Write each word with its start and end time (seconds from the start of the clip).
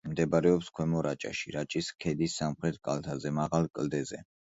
მდებარეობს 0.11 0.69
ქვემო 0.77 1.01
რაჭაში, 1.07 1.53
რაჭის 1.55 1.89
ქედის 2.05 2.37
სამხრეთ 2.41 2.79
კალთაზე, 2.89 3.33
მაღალ 3.37 3.69
კლდეზე. 3.77 4.21